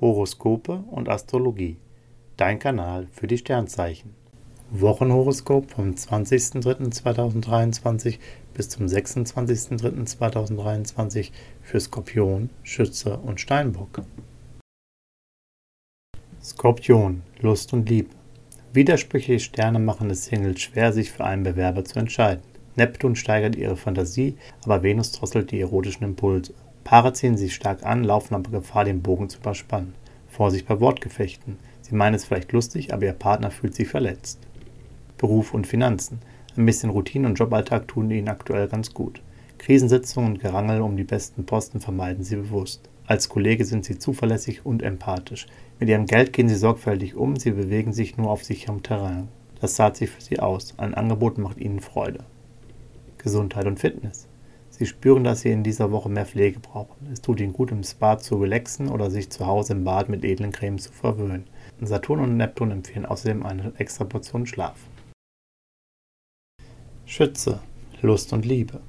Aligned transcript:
Horoskope 0.00 0.84
und 0.90 1.08
Astrologie. 1.08 1.78
Dein 2.36 2.60
Kanal 2.60 3.08
für 3.10 3.26
die 3.26 3.38
Sternzeichen. 3.38 4.14
Wochenhoroskop 4.70 5.70
vom 5.70 5.92
20.03.2023 5.92 8.18
bis 8.54 8.68
zum 8.68 8.84
26.03.2023 8.86 11.30
für 11.62 11.80
Skorpion, 11.80 12.50
Schütze 12.62 13.16
und 13.16 13.40
Steinbock. 13.40 14.02
Skorpion, 16.42 17.22
Lust 17.40 17.72
und 17.72 17.88
Liebe. 17.88 18.10
Widersprüchliche 18.72 19.40
Sterne 19.40 19.80
machen 19.80 20.10
es 20.10 20.26
Singles 20.26 20.60
schwer, 20.60 20.92
sich 20.92 21.10
für 21.10 21.24
einen 21.24 21.42
Bewerber 21.42 21.84
zu 21.84 21.98
entscheiden. 21.98 22.44
Neptun 22.76 23.16
steigert 23.16 23.56
ihre 23.56 23.76
Fantasie, 23.76 24.36
aber 24.64 24.84
Venus 24.84 25.10
drosselt 25.10 25.50
die 25.50 25.60
erotischen 25.60 26.04
Impulse. 26.04 26.54
Paare 26.88 27.12
ziehen 27.12 27.36
sich 27.36 27.54
stark 27.54 27.84
an, 27.84 28.02
laufen 28.02 28.34
aber 28.34 28.50
Gefahr, 28.50 28.86
den 28.86 29.02
Bogen 29.02 29.28
zu 29.28 29.40
überspannen. 29.40 29.92
Vorsicht 30.26 30.66
bei 30.66 30.80
Wortgefechten. 30.80 31.58
Sie 31.82 31.94
meinen 31.94 32.14
es 32.14 32.24
vielleicht 32.24 32.50
lustig, 32.52 32.94
aber 32.94 33.04
ihr 33.04 33.12
Partner 33.12 33.50
fühlt 33.50 33.74
sich 33.74 33.88
verletzt. 33.88 34.38
Beruf 35.18 35.52
und 35.52 35.66
Finanzen. 35.66 36.20
Ein 36.56 36.64
bisschen 36.64 36.88
Routine 36.88 37.28
und 37.28 37.34
Joballtag 37.34 37.88
tun 37.88 38.10
ihnen 38.10 38.30
aktuell 38.30 38.68
ganz 38.68 38.94
gut. 38.94 39.20
Krisensitzungen 39.58 40.32
und 40.32 40.40
Gerangel 40.40 40.80
um 40.80 40.96
die 40.96 41.04
besten 41.04 41.44
Posten 41.44 41.80
vermeiden 41.80 42.24
sie 42.24 42.36
bewusst. 42.36 42.88
Als 43.06 43.28
Kollege 43.28 43.66
sind 43.66 43.84
sie 43.84 43.98
zuverlässig 43.98 44.64
und 44.64 44.82
empathisch. 44.82 45.46
Mit 45.78 45.90
ihrem 45.90 46.06
Geld 46.06 46.32
gehen 46.32 46.48
sie 46.48 46.56
sorgfältig 46.56 47.16
um, 47.16 47.36
sie 47.36 47.50
bewegen 47.50 47.92
sich 47.92 48.16
nur 48.16 48.30
auf 48.30 48.44
sicherem 48.44 48.82
Terrain. 48.82 49.28
Das 49.60 49.74
zahlt 49.74 49.98
sich 49.98 50.08
für 50.08 50.22
sie 50.22 50.40
aus. 50.40 50.72
Ein 50.78 50.94
Angebot 50.94 51.36
macht 51.36 51.58
ihnen 51.58 51.80
Freude. 51.80 52.24
Gesundheit 53.18 53.66
und 53.66 53.78
Fitness. 53.78 54.26
Sie 54.70 54.86
spüren, 54.86 55.24
dass 55.24 55.40
Sie 55.40 55.50
in 55.50 55.64
dieser 55.64 55.90
Woche 55.90 56.08
mehr 56.08 56.26
Pflege 56.26 56.60
brauchen. 56.60 57.08
Es 57.12 57.20
tut 57.20 57.40
Ihnen 57.40 57.52
gut, 57.52 57.72
im 57.72 57.82
Spa 57.82 58.18
zu 58.18 58.36
relaxen 58.36 58.88
oder 58.88 59.10
sich 59.10 59.30
zu 59.30 59.46
Hause 59.46 59.72
im 59.72 59.84
Bad 59.84 60.08
mit 60.08 60.24
edlen 60.24 60.52
Cremes 60.52 60.84
zu 60.84 60.92
verwöhnen. 60.92 61.44
Saturn 61.80 62.20
und 62.20 62.36
Neptun 62.36 62.70
empfehlen 62.70 63.06
außerdem 63.06 63.44
eine 63.44 63.72
extra 63.78 64.04
Portion 64.04 64.46
Schlaf. 64.46 64.78
Schütze, 67.06 67.60
Lust 68.02 68.32
und 68.32 68.44
Liebe. 68.44 68.80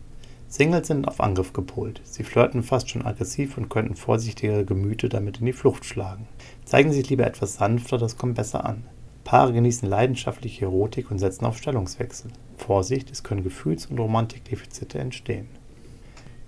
Singles 0.47 0.87
sind 0.87 1.07
auf 1.07 1.21
Angriff 1.21 1.53
gepolt. 1.53 2.01
Sie 2.03 2.23
flirten 2.23 2.63
fast 2.63 2.89
schon 2.89 3.05
aggressiv 3.05 3.57
und 3.57 3.69
könnten 3.69 3.95
vorsichtigere 3.95 4.65
Gemüte 4.65 5.07
damit 5.07 5.39
in 5.39 5.45
die 5.45 5.53
Flucht 5.53 5.85
schlagen. 5.85 6.27
Zeigen 6.65 6.91
Sie 6.91 6.97
sich 6.97 7.09
lieber 7.09 7.27
etwas 7.27 7.55
sanfter, 7.55 7.97
das 7.97 8.17
kommt 8.17 8.35
besser 8.35 8.65
an. 8.65 8.83
Paare 9.23 9.53
genießen 9.53 9.87
leidenschaftliche 9.87 10.65
Erotik 10.65 11.11
und 11.11 11.19
setzen 11.19 11.45
auf 11.45 11.57
Stellungswechsel. 11.57 12.31
Vorsicht, 12.57 13.11
es 13.11 13.23
können 13.23 13.43
Gefühls- 13.43 13.85
und 13.85 13.99
Romantikdefizite 13.99 14.97
entstehen. 14.97 15.47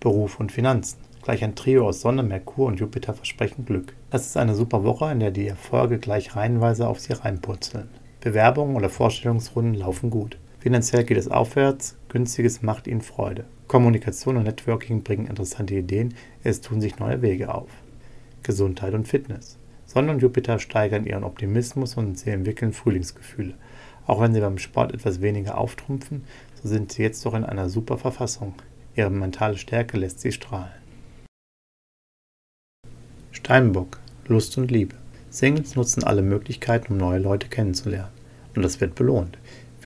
Beruf 0.01 0.39
und 0.39 0.51
Finanzen. 0.51 0.97
Gleich 1.21 1.43
ein 1.43 1.53
Trio 1.53 1.87
aus 1.87 2.01
Sonne, 2.01 2.23
Merkur 2.23 2.65
und 2.65 2.79
Jupiter 2.79 3.13
versprechen 3.13 3.65
Glück. 3.65 3.93
Das 4.09 4.25
ist 4.25 4.35
eine 4.35 4.55
super 4.55 4.83
Woche, 4.83 5.11
in 5.11 5.19
der 5.19 5.29
die 5.29 5.47
Erfolge 5.47 5.99
gleich 5.99 6.35
reihenweise 6.35 6.87
auf 6.87 6.99
Sie 6.99 7.13
reinpurzeln. 7.13 7.87
Bewerbungen 8.19 8.75
oder 8.75 8.89
Vorstellungsrunden 8.89 9.75
laufen 9.75 10.09
gut. 10.09 10.39
Finanziell 10.59 11.03
geht 11.03 11.19
es 11.19 11.27
aufwärts, 11.27 11.97
günstiges 12.09 12.63
macht 12.63 12.87
Ihnen 12.87 13.01
Freude. 13.01 13.45
Kommunikation 13.67 14.37
und 14.37 14.45
Networking 14.45 15.03
bringen 15.03 15.27
interessante 15.27 15.75
Ideen, 15.75 16.15
es 16.43 16.61
tun 16.61 16.81
sich 16.81 16.97
neue 16.97 17.21
Wege 17.21 17.53
auf. 17.53 17.69
Gesundheit 18.41 18.95
und 18.95 19.07
Fitness. 19.07 19.59
Sonne 19.85 20.13
und 20.13 20.23
Jupiter 20.23 20.57
steigern 20.57 21.05
ihren 21.05 21.23
Optimismus 21.23 21.95
und 21.95 22.17
sie 22.17 22.31
entwickeln 22.31 22.73
Frühlingsgefühle. 22.73 23.53
Auch 24.07 24.19
wenn 24.19 24.33
sie 24.33 24.39
beim 24.39 24.57
Sport 24.57 24.93
etwas 24.95 25.21
weniger 25.21 25.59
auftrumpfen, 25.59 26.23
so 26.59 26.67
sind 26.67 26.91
sie 26.91 27.03
jetzt 27.03 27.23
doch 27.23 27.35
in 27.35 27.43
einer 27.43 27.69
super 27.69 27.99
Verfassung. 27.99 28.55
Ihre 28.95 29.09
mentale 29.09 29.57
Stärke 29.57 29.97
lässt 29.97 30.19
sie 30.19 30.31
strahlen. 30.31 30.71
Steinbock, 33.31 33.99
Lust 34.27 34.57
und 34.57 34.69
Liebe. 34.69 34.95
Singles 35.29 35.75
nutzen 35.75 36.03
alle 36.03 36.21
Möglichkeiten, 36.21 36.93
um 36.93 36.97
neue 36.97 37.19
Leute 37.19 37.47
kennenzulernen. 37.47 38.11
Und 38.53 38.63
das 38.63 38.81
wird 38.81 38.95
belohnt. 38.95 39.37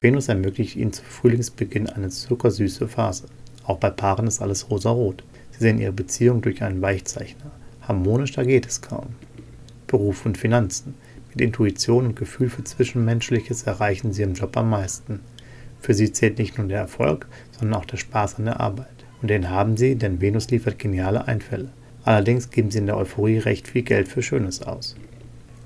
Venus 0.01 0.27
ermöglicht 0.27 0.75
ihnen 0.75 0.91
zu 0.91 1.03
Frühlingsbeginn 1.03 1.87
eine 1.87 2.09
zuckersüße 2.09 2.88
Phase. 2.88 3.25
Auch 3.63 3.77
bei 3.77 3.91
Paaren 3.91 4.27
ist 4.27 4.41
alles 4.41 4.69
rosarot. 4.71 5.23
Sie 5.51 5.59
sehen 5.59 5.79
ihre 5.79 5.94
Beziehung 5.94 6.41
durch 6.41 6.63
einen 6.63 6.81
Weichzeichner. 6.81 7.51
Harmonischer 7.81 8.44
geht 8.44 8.65
es 8.65 8.81
kaum. 8.81 9.15
Beruf 9.85 10.25
und 10.25 10.38
Finanzen. 10.38 10.95
Mit 11.29 11.41
Intuition 11.41 12.07
und 12.07 12.15
Gefühl 12.15 12.49
für 12.49 12.63
Zwischenmenschliches 12.63 13.63
erreichen 13.63 14.13
sie 14.13 14.23
im 14.23 14.33
Job 14.33 14.57
am 14.57 14.71
meisten. 14.71 15.19
Für 15.79 15.94
sie 15.94 16.11
zählt 16.11 16.39
nicht 16.39 16.57
nur 16.57 16.67
der 16.67 16.79
Erfolg, 16.79 17.27
sondern 17.51 17.79
auch 17.79 17.85
der 17.85 17.97
Spaß 17.97 18.39
an 18.39 18.45
der 18.45 18.59
Arbeit. 18.59 18.94
Und 19.25 19.30
den 19.30 19.50
haben 19.50 19.75
sie, 19.75 19.96
denn 19.96 20.22
Venus 20.22 20.52
liefert 20.52 20.78
geniale 20.78 21.28
Einfälle. 21.28 21.69
Allerdings 22.03 22.52
geben 22.52 22.69
sie 22.69 22.78
in 22.78 22.86
der 22.86 22.96
Euphorie 22.96 23.40
recht 23.40 23.68
viel 23.68 23.81
Geld 23.81 24.08
für 24.08 24.22
Schönes 24.22 24.62
aus. 24.62 24.96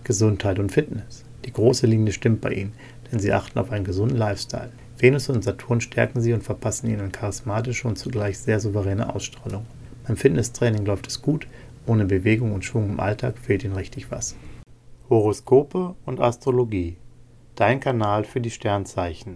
Gesundheit 0.06 0.59
und 0.59 0.72
Fitness. 0.72 1.25
Die 1.44 1.52
große 1.52 1.86
Linie 1.86 2.14
stimmt 2.14 2.40
bei 2.40 2.53
ihnen, 2.53 2.72
denn 3.12 3.20
sie 3.20 3.34
achten 3.34 3.59
auf 3.59 3.70
einen 3.74 3.84
gesunden 3.84 4.18
Lifestyle. 4.18 4.72
Venus 4.97 5.28
und 5.28 5.44
Saturn 5.44 5.81
stärken 5.81 6.22
sie 6.22 6.31
und 6.31 6.42
verpassen 6.42 6.90
ihnen 6.90 7.12
charismatische 7.12 7.86
und 7.86 7.97
zugleich 7.97 8.40
sehr 8.40 8.62
souveräne 8.62 9.14
Ausstrahlung. 9.14 9.66
Beim 10.08 10.16
Fitnesstraining 10.16 10.86
läuft 10.86 11.08
es 11.08 11.22
gut, 11.22 11.46
ohne 11.86 12.06
Bewegung 12.06 12.53
und 12.53 12.64
Schwung 12.64 12.90
im 12.90 13.02
Alltag 13.02 13.38
fehlt 13.38 13.66
ihnen 13.66 13.76
richtig 13.76 14.09
was. 14.09 14.38
Horoskope 15.09 15.96
und 16.06 16.22
Astrologie. 16.22 16.96
Dein 17.56 17.81
Kanal 17.81 18.24
für 18.24 18.40
die 18.40 18.52
Sternzeichen. 18.52 19.36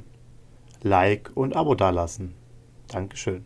Like 0.82 1.30
und 1.36 1.58
Abo 1.58 1.76
dalassen. 1.76 2.36
Dankeschön. 2.88 3.44